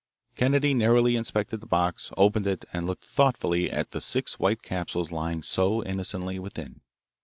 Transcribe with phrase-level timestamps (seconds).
[0.35, 5.11] Kennedy narrowly inspected the box, opened it, and looked thoughtfully at the six white capsules
[5.11, 6.81] lying so innocently within.